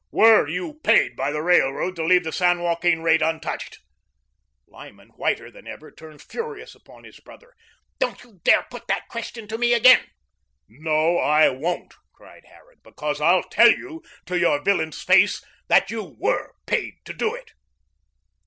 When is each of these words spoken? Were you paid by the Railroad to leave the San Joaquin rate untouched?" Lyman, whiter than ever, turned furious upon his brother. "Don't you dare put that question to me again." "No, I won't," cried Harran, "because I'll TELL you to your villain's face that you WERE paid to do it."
Were 0.09 0.47
you 0.47 0.79
paid 0.83 1.15
by 1.15 1.29
the 1.29 1.43
Railroad 1.43 1.95
to 1.97 2.03
leave 2.03 2.23
the 2.23 2.31
San 2.31 2.59
Joaquin 2.59 3.03
rate 3.03 3.21
untouched?" 3.21 3.81
Lyman, 4.65 5.09
whiter 5.09 5.51
than 5.51 5.67
ever, 5.67 5.91
turned 5.91 6.23
furious 6.23 6.73
upon 6.73 7.03
his 7.03 7.19
brother. 7.19 7.53
"Don't 7.99 8.23
you 8.23 8.39
dare 8.43 8.65
put 8.71 8.87
that 8.87 9.07
question 9.09 9.47
to 9.47 9.59
me 9.59 9.73
again." 9.75 10.09
"No, 10.67 11.17
I 11.19 11.49
won't," 11.49 11.93
cried 12.13 12.45
Harran, 12.45 12.79
"because 12.81 13.21
I'll 13.21 13.43
TELL 13.43 13.73
you 13.77 14.01
to 14.25 14.39
your 14.39 14.59
villain's 14.63 15.03
face 15.03 15.45
that 15.67 15.91
you 15.91 16.01
WERE 16.17 16.55
paid 16.65 16.95
to 17.05 17.13
do 17.13 17.35
it." 17.35 17.53